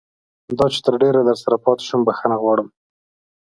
دا 0.57 0.65
چې 0.73 0.79
تر 0.85 0.93
ډېره 1.01 1.19
درسره 1.29 1.55
پاتې 1.65 1.83
شوم 1.89 2.01
بښنه 2.07 2.35
غواړم. 2.41 2.67